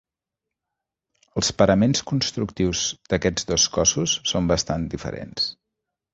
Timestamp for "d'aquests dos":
3.13-3.67